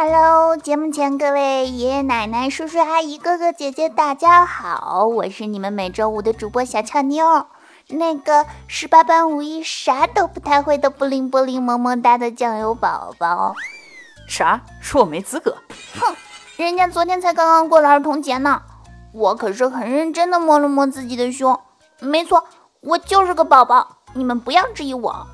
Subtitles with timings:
[0.00, 7.46] Hello，节目前各位爷爷奶奶、叔叔阿姨、哥哥姐姐，大家好，我是你们每周五的主播小俏妞，
[7.88, 13.56] 那个十八般武艺啥都不太会的不灵不灵萌萌哒的酱油宝宝。
[14.28, 14.60] 啥？
[14.80, 15.56] 说我没资格？
[15.98, 16.14] 哼，
[16.56, 18.62] 人家昨天才刚刚过了儿童节呢，
[19.12, 21.58] 我可是很认真的摸了摸自己的胸，
[21.98, 22.44] 没错，
[22.82, 25.26] 我就是个宝宝，你们不要质疑我。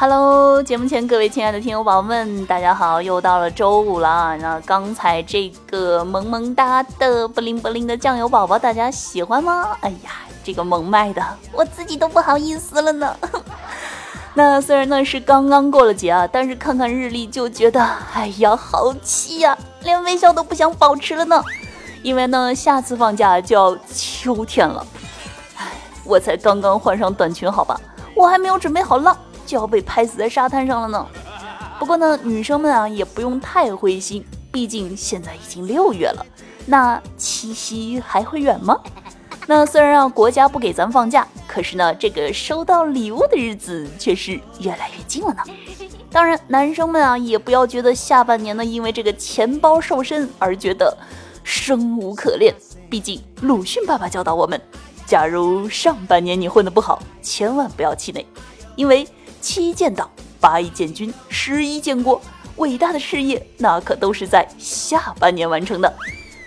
[0.00, 3.02] Hello，节目前各位亲爱的听友宝宝们，大家好！
[3.02, 4.36] 又到了周五了。
[4.40, 9.76] 那刚才这个萌萌哒的不灵不灵的酱油宝宝，大家喜欢吗？
[9.80, 10.12] 哎呀，
[10.44, 11.20] 这个萌卖的，
[11.52, 13.16] 我自己都不好意思了呢。
[14.34, 21.42] 那虽然呢是刚刚过了节啊，但是看看日历就觉得，哎呀，好气呀，连微笑都不想保持了呢。
[22.04, 24.86] 因为呢，下次放假就要秋天了。
[25.56, 25.66] 哎，
[26.04, 27.80] 我才刚刚换上短裙，好吧，
[28.14, 29.16] 我还没有准备好浪。
[29.48, 31.06] 就要被拍死在沙滩上了呢。
[31.78, 36.26] 不过呢，女生们啊也不用太灰心，毕竟现在已经六月了，
[36.66, 38.78] 那七夕还会远吗？
[39.46, 45.42] 那虽然啊国家不给咱放假，可是呢这个收到礼物的日子却是越来越近了呢。
[46.10, 50.94] 当然，男生们啊也不要觉得下半年呢因为这个钱包瘦身而觉得
[51.42, 52.54] 生无可恋，
[52.90, 54.60] 毕竟鲁迅爸爸教导我们，
[55.06, 58.26] 假如上半年你混得不好，千万不要气馁，
[58.74, 59.08] 因为。
[59.40, 62.20] 七建党，八一建军，十一建国，
[62.56, 65.92] 伟大的事业那可都是在下半年完成的。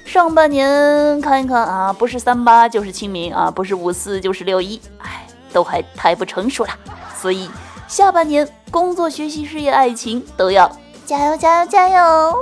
[0.05, 6.69] 上半年看一看啊，不是三八就是清明啊，不是五四就是六一，哎，都还太不成熟了。
[7.17, 7.49] 所以
[7.87, 10.69] 下半年工作、学习、事业、爱情都要
[11.05, 12.35] 加油、加油、加油。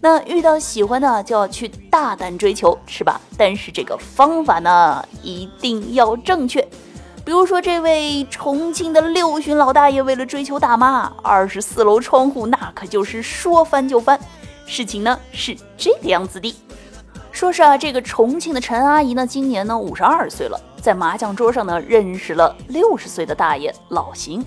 [0.00, 3.20] 那遇到喜欢的就要去大胆追求，是吧？
[3.38, 6.66] 但是这个方法呢，一定要正确。
[7.24, 14.18] 比如说，这位重庆的六旬老大爷为了追求大妈，二十四楼窗户那可就是说翻就翻。
[14.66, 16.52] 事情呢是这个样子的，
[17.30, 24.44] 说是啊，这个重庆的陈阿姨呢，今年呢五十二岁了，在麻将桌上呢认识了六十岁的大爷老邢，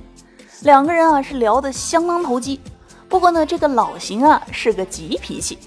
[0.61, 2.59] 两个人啊是聊得相当投机。
[3.07, 5.57] 不过呢，这个老邢啊是个急脾气，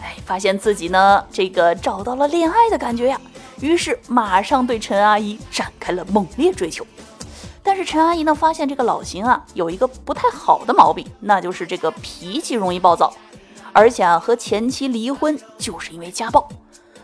[0.00, 3.20] 哎，发现自己呢这个找到了恋爱的感觉呀。
[3.64, 6.86] 于是马上对陈阿姨展开了猛烈追求，
[7.62, 13.10] 但是陈阿姨呢发现这个老邢啊有一个不太好的毛病，那就是这个脾气容易暴躁，
[13.72, 16.46] 而且啊和前妻离婚就是因为家暴，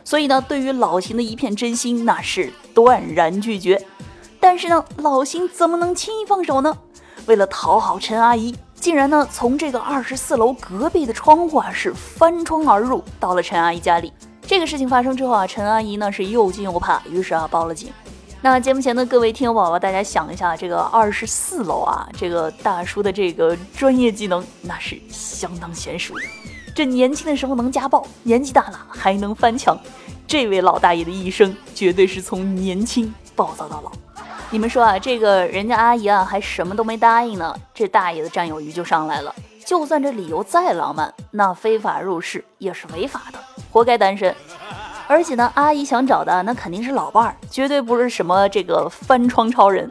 [0.04, 3.82] 所以呢对于老邢的一片真心那是断然拒绝。
[4.38, 6.76] 但是呢老邢怎么能轻易放手呢？
[7.25, 14.12] 为了讨好陈阿姨，竟然呢从这个二十四楼隔壁的窗户啊是翻窗而入，到了陈阿姨家里。
[14.50, 17.93] 这个事情发生之后啊，陈阿姨呢是又惊又怕，于是啊报了警。
[18.43, 26.16] 那节目前的各位听友宝宝，大家想一下，这个二十四楼啊，这个大叔的这个专业技能那是相当娴熟。
[26.75, 29.78] 这年轻的时候能家暴，年纪大了还能翻墙，
[30.27, 33.93] 这位老大爷的一生绝对是从年轻暴躁到老。
[34.50, 39.32] 你们说啊，这个人家阿姨啊还什么都没答应呢，这大爷的占有欲就上来了。
[39.65, 43.38] 就算这理由再浪漫，那非法入室也是违法的。
[43.70, 44.34] 活该单身，
[45.06, 49.88] 而且呢，阿姨想找的那肯定是老伴儿，绝对不是什么这个翻窗超人。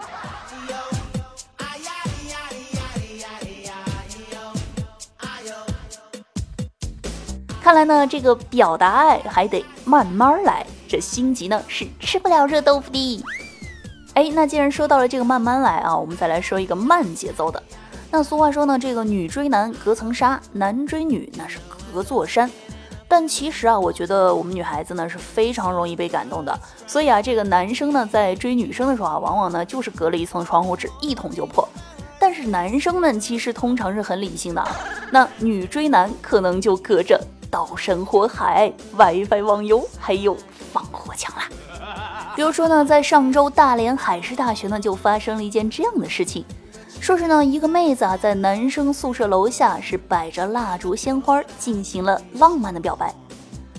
[7.61, 13.23] 看来呢，这个表达爱还得慢慢来，这心急呢是吃不了热豆腐的。
[14.15, 17.61] 哎，那既然说到了这个慢慢来啊，我们再来说一个慢节奏的。
[18.11, 21.59] 那俗话说呢，这个女追男隔层纱，男追女那是
[21.93, 22.49] 隔座山。
[23.11, 31.67] 但其实啊，我觉得我们女孩子呢是非常容易被感动的，所以啊，这个男生呢在追女生的时候啊，往往呢就是隔了一层窗户纸，一捅就破。
[32.19, 34.63] 但是男生们其实通常是很理性的，
[35.11, 37.19] 那女追男可能就隔着
[37.49, 40.37] 刀山火海、WiFi 网游，还有
[40.71, 41.49] 防火墙啦。
[42.35, 46.45] 比如说呢，在上周大连海事大学呢就发生了一件这样的事情。
[47.09, 53.11] 说是呢，一个妹子啊，在男生宿舍楼下是摆着蜡烛、鲜花，进行了浪漫的表白。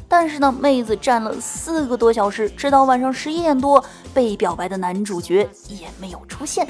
[0.09, 6.67] 但是呢，妹子站了四个多小时，直到晚上十一点多，被表白的男主角也没有出现。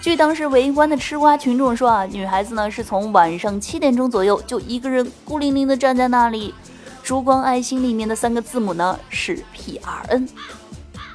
[0.00, 6.54] 据当时围观的吃瓜群众说啊，女孩子呢是从晚上七点钟左右就一个人孤零零的站在那里，
[7.02, 10.28] 烛光爱心里面的三个字母呢是 P R N。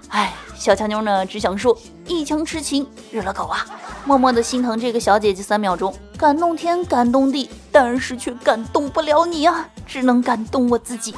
[0.10, 3.66] 哎，小强妞呢只想说一腔痴情惹了狗啊！
[4.06, 11.14] 默默的心疼这个小姐姐三秒钟，感动天感动地，但是却感动不了你啊，只能感动我自己。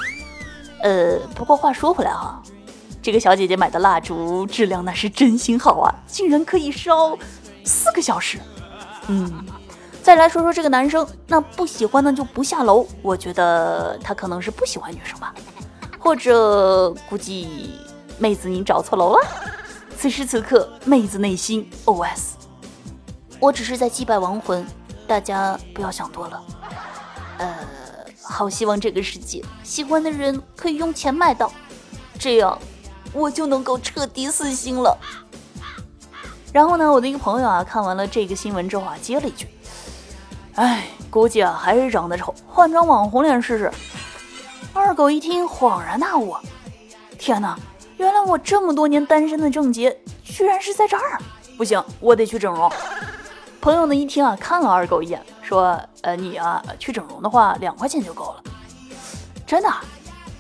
[0.84, 2.42] 呃，不过话说回来哈，
[3.02, 7.18] 这个小姐姐买的蜡烛质量那是真心好啊，竟然可以烧
[7.64, 8.40] 四个小时。
[9.08, 9.32] 嗯，
[10.04, 12.86] 再来说说这个男生，那不喜欢呢就不下楼。
[13.02, 15.34] 我觉得他可能是不喜欢女生吧，
[16.00, 17.72] 或者估计
[18.18, 19.28] 妹子你找错楼了。
[19.96, 22.31] 此时此刻，妹子内心 OS：
[23.42, 24.66] 我只是在祭拜亡魂，
[25.06, 26.42] 大家不要想多了。
[27.40, 27.56] 呃。
[28.24, 31.52] 好希望这个世界喜欢的人可以用钱买到，
[32.18, 32.58] 这样
[33.12, 34.98] 我就能够彻底死心了。
[36.54, 39.48] 然后呢，我的一个朋友啊，看完了这个新闻之后啊，接了一句
[40.56, 43.70] ：“哎，估计啊还是长得丑，换张网红脸试试。”
[44.72, 46.38] 二狗一听恍然大悟
[47.20, 47.60] ：“天哪，
[47.98, 51.20] 原来我这么多年单身的症结居然是在这儿！
[51.58, 52.72] 不行，我得去整容。”
[53.62, 55.24] 朋友呢一听啊，看了二狗一眼。
[55.44, 58.44] 说，呃，你啊，去整容的话，两块钱就够了。
[59.46, 59.70] 真的，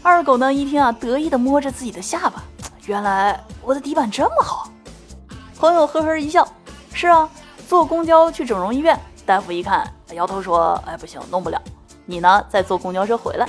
[0.02, 2.42] 二狗呢一听啊，得意的摸着自己的下巴，
[2.88, 4.70] 原来我的底板这么好。
[5.60, 6.48] 朋友呵呵一笑，
[6.94, 7.30] 是啊，
[7.68, 11.62] 坐公交去整容医院，大夫一看，摇头说，哎，不行，弄不了。
[12.06, 13.48] 你呢，再坐公交车回来。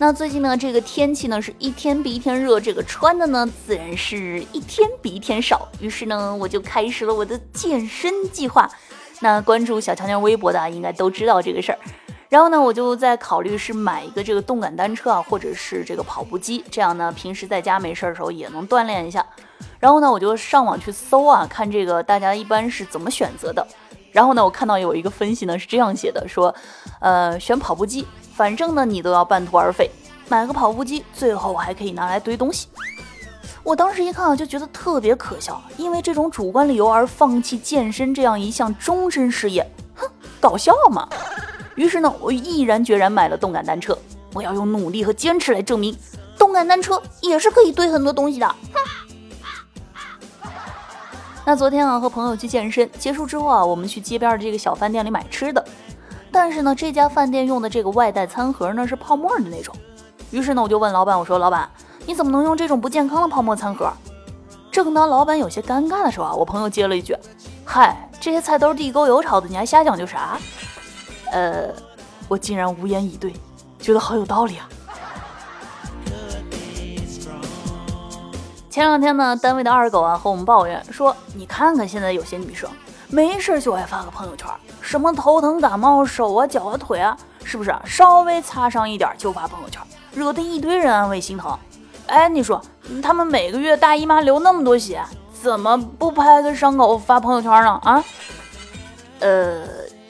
[0.00, 5.68] 那最近呢，这个天气呢是一天比一天热，这个穿的呢自然是一天比一天少。
[5.80, 8.70] 于是呢，我就开始了我的健身计划。
[9.18, 11.78] 那关注小强强微博的应该都知道这个事儿。
[12.28, 19.26] 然后呢，我就在考虑是买一个这个动感单车啊，或者是这个跑步机，这样呢平时在家没事儿的时候也能锻炼一下。
[19.80, 23.66] 然后呢，我就上网去搜啊，看这个大家一般是怎么选择的。
[24.12, 26.54] 然后呢，我看到有一个分析呢是这样写的，说，
[27.00, 28.06] 呃，选跑步机。
[28.34, 29.90] 反正呢，你都要半途而废，
[30.28, 32.68] 买个跑步机，最后还可以拿来堆东西。
[33.64, 40.08] 我当时一看啊，就觉得特别可笑，因为这种主观理由而放弃健身这样一项终身事业，哼，
[40.40, 41.08] 搞笑嘛。
[41.74, 43.98] 于是呢，我毅然决然买了动感单车，
[44.32, 45.96] 我要用努力和坚持来证明，
[46.38, 48.54] 动感单车也是可以堆很多东西的。
[51.48, 55.64] 那昨天啊，和朋友去健身结束之后啊，我们去街边的这个小饭店里买吃的。
[56.30, 59.74] 但是呢，这家饭店用的这个外带餐盒呢是泡沫的那种。
[60.30, 61.66] 于是呢，我就问老板，我说：“老板，
[62.04, 63.90] 你怎么能用这种不健康的泡沫餐盒？”
[64.70, 67.16] 正当老板有些尴尬的时候啊，我朋友接了一句
[67.64, 70.38] ：“嗨，这些菜都是地沟油炒的，你还瞎讲究啥？”
[71.32, 71.70] 呃，
[72.28, 73.32] 我竟然无言以对，
[73.78, 74.68] 觉得好有道理啊。
[78.78, 82.70] 前两天呢，单位的二狗啊和我们抱怨说：“你看看现在有些女生。”
[83.10, 84.46] 没事就爱发个朋友圈，
[84.80, 87.74] 什么头疼感冒、手啊、脚啊、腿啊，是不是？
[87.84, 89.82] 稍微擦伤一点就发朋友圈，
[90.12, 91.58] 惹得一堆人安慰心疼。
[92.06, 92.62] 哎，你说
[93.02, 95.02] 他们每个月大姨妈流那么多血，
[95.32, 97.80] 怎么不拍个伤口发朋友圈呢？
[97.82, 98.04] 啊？
[99.18, 99.64] 呃，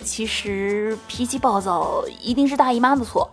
[0.04, 3.30] 其实脾气暴躁一定是大姨妈的错，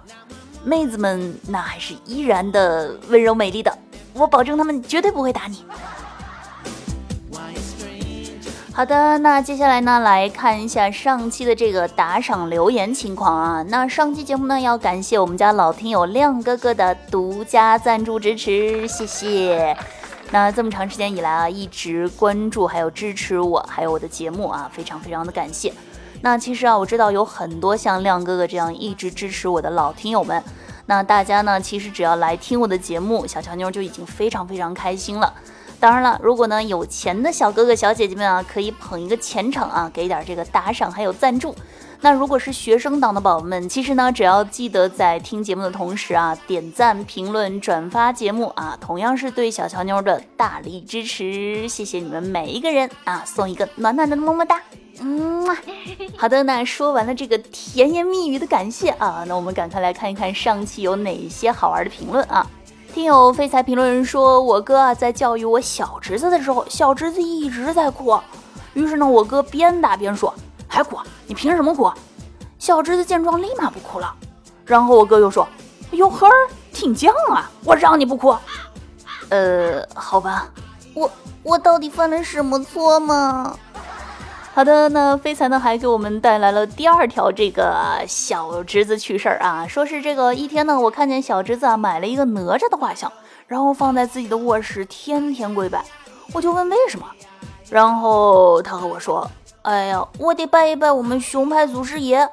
[0.64, 3.78] 妹子们那还是依然的温柔美丽的，
[4.16, 5.64] 我保证他们绝对不会打你。
[8.74, 13.64] 好的，那接下来呢，来看一下上期的这个打赏留言情况啊。
[13.70, 19.78] 那上期节目呢，要感谢我们家老听友亮哥哥的独家赞助支持，谢谢。
[20.32, 25.74] 那这么长时间以来啊，一直关注还有支持我，还有我的节目啊，非常非常的感谢。
[26.22, 30.44] 那其实啊，我知道有很多像亮哥哥这样一直支持我的老听友们，
[30.88, 35.34] 那大家呢，其实只要来听我的节目，小乔妞就已经非常非常开心了。
[35.80, 41.54] 当然了，如果呢有钱的小哥哥小姐姐们啊，可以捧一个钱场啊，给点这个打赏还有赞助。
[42.02, 51.68] 那如果是学生党的宝宝们，其实呢只要记得在听节目的同时啊，点赞、评论、转发节目啊，同样是对小乔妞的大力支持。
[51.68, 54.62] 谢谢你们每一个人啊，送一个暖暖的么么哒。
[55.02, 55.46] 嗯，
[56.18, 62.46] 好的，那说完了这个甜言蜜语的感谢啊，那我们赶快来看一看上期有哪些好玩的评论啊。
[62.94, 68.18] 听友废材评论说，我哥啊在教育我小侄子的时候，小侄子一直在哭。
[68.74, 70.34] 于是呢，我哥边打边说
[70.68, 70.98] ：“还哭？
[71.28, 71.92] 你凭什么哭？”
[72.58, 74.14] 小侄子见状立马不哭了。
[74.66, 75.46] 然后我哥又说
[75.92, 76.28] ：“哟呵，
[76.72, 78.36] 挺犟啊，我让你不哭。”
[79.30, 80.50] 呃，好吧，
[80.94, 81.12] 我
[81.44, 83.58] 我到底犯了什么错吗？
[84.56, 93.12] 好的，那飞财呢还给我们带来了第二条这个小侄子趣事儿啊，说是这个一天呢，我看见小侄子啊买了一个哪吒的画像，
[93.48, 95.84] 然后放在自己的卧室，天天跪拜，
[96.32, 97.06] 我就问为什么，
[97.70, 99.30] 然后他和我说，
[99.64, 102.26] 哎呀，我得拜一拜我们熊派祖师爷。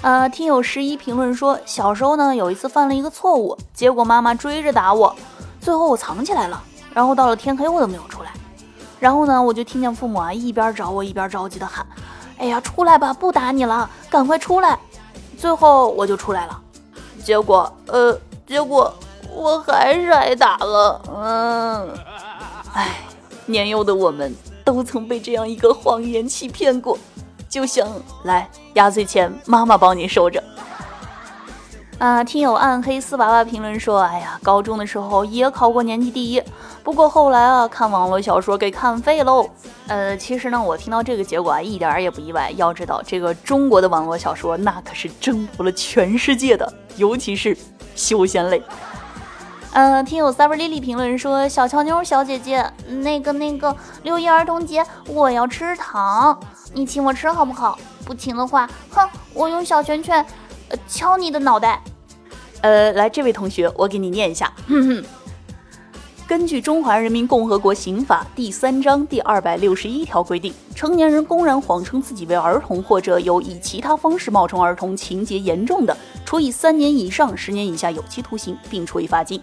[0.00, 5.14] 啊，听友十一评论说，小时候呢有一次犯了一个错误，结果妈妈追着打我，
[5.60, 6.58] 最后我藏起来了，
[6.94, 8.30] 然后到了天黑我都没有出来。
[8.98, 11.86] 然后呢，我就听见父母啊一边找我一边着急的喊
[12.38, 14.78] ：“哎呀，出来吧，不打你了，赶快出来！”
[15.36, 16.60] 最后我就出来了，
[17.22, 18.92] 结果呃，结果
[19.34, 21.02] 我还是挨打了。
[21.14, 21.94] 嗯，
[22.72, 23.00] 哎，
[23.44, 24.34] 年幼的我们
[24.64, 26.96] 都曾被这样一个谎言欺骗过，
[27.50, 27.86] 就想
[28.24, 30.42] 来压岁钱妈妈帮你收着。
[31.98, 36.42] 啊，听友暗黑丝娃娃评论说：“哎呀，高中的时候也考过年级第一，
[36.84, 39.48] 不过后来啊，看网络小说给看废喽。”
[39.88, 42.52] 呃，其实呢，我听到这个结果啊，一点也不意外。
[42.56, 47.56] 要知道，这个中国的网络小说那可是征服了全世界的，尤其是
[47.94, 48.62] 修仙类。
[49.72, 56.38] 嗯，听友 Summer Lily 评论说：“小乔妞小姐姐，那个那个六一儿童节我要吃糖，
[56.74, 57.78] 你请我吃好不好？
[58.04, 60.22] 不请的话，哼，我用小拳拳。”
[60.68, 61.82] 呃，敲你的脑袋！
[62.60, 64.52] 呃，来，这位同学，我给你念一下。
[66.26, 79.40] 根据《中华人民共和国刑法》第三章第二百六十一条规定，成年人公然谎称自己为儿童，或者有以其他方式冒充儿童，情节严重的，处以三年以上十年以下有期徒刑，并处以罚金。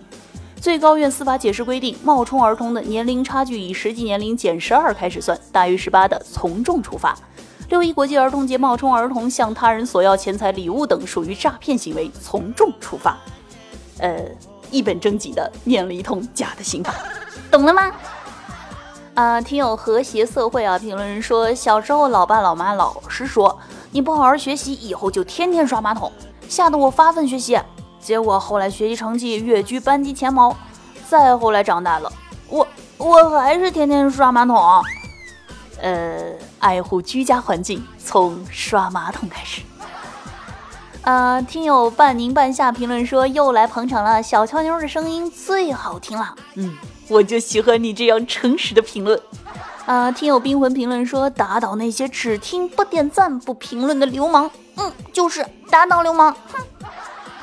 [0.59, 7.17] 最高院司法解释规定，冒充儿童的年龄差距以实际年龄减十二开始算，大于十八的从重处罚。
[7.73, 13.17] 六一国际儿童节冒充儿童向他人索要钱财、礼物等，属于诈骗行为，从重处罚。
[13.97, 14.23] 呃，
[14.69, 16.93] 一本正经的念了一通假的刑法，
[17.49, 17.91] 懂了吗？
[19.15, 23.57] 啊，听友和谐社会啊，评论人说，小时候老爸老妈老是说
[23.89, 26.11] 你不好好学习，以后就天天刷马桶，
[26.47, 27.59] 吓得我发奋学习，
[27.99, 30.55] 结果后来学习成绩跃居班级前茅。
[31.09, 32.13] 再后来长大了，
[32.49, 32.67] 我
[32.99, 34.55] 我还是天天刷马桶。
[35.81, 36.31] 呃，
[36.63, 39.61] 爱护居家环境，从刷马桶开始。
[41.01, 46.33] 啊，听友半宁半夏评论说又来捧场了，小乔妞的声音最好听了。
[46.55, 46.73] 嗯，
[47.09, 49.19] 我就喜欢你这样诚实的评论。
[49.85, 54.49] 啊，听友冰魂评论说打倒那些只听不点赞不评论的流氓。
[54.77, 56.33] 嗯，就是打倒流氓。
[56.53, 56.63] 哼。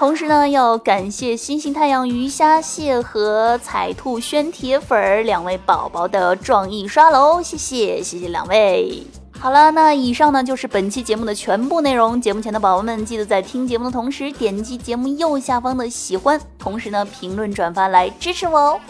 [0.00, 9.02] 同时呢，要感谢星星太阳鱼虾蟹和彩兔轩铁粉儿两位宝宝的壮意刷楼，谢谢谢谢两位。
[9.38, 12.19] 好了，那以上呢就是本期节目的全部内容。
[12.19, 18.80] 节目前的宝宝们，记得在听节目的同时点击节目右下方的喜欢，同时呢评论转发来支持我哦。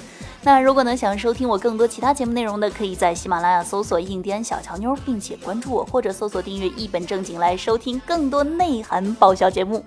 [0.44, 9.84] 那如果呢想收听我更多其他节目内容的，可以在喜马拉雅搜索“印第安小乔妞”，并且关注我，或者搜索订阅“一本正经”来收听更多内涵爆笑节目。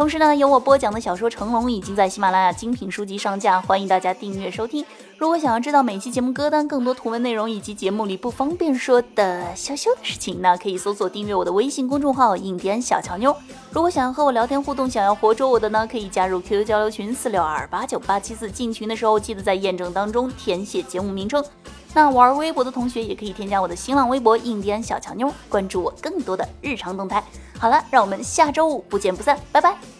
[0.00, 4.82] 同时呢，由我播讲的小说《成龙》已经在喜马拉雅精品书籍上架，欢迎大家订阅收听。
[5.20, 13.36] 如果想要知道每期节目歌单、更多图文内容以及节目里不方便说的羞羞的事情，那可以搜索订阅我的微信公众号“印第安小乔妞”。
[13.70, 18.50] 如果想要和我聊天互动，想要活捉我的呢，可以加入 QQ 交流群四六二八九八七四。
[18.50, 21.44] 进群的时候记得在验证当中填写节目名称。
[21.92, 27.22] 那玩微博的同学也可以添加我的新浪微博“印第安小乔妞”，关注我更多的日常动态。
[27.58, 29.99] 好了，让我们下周五不见不散，拜拜。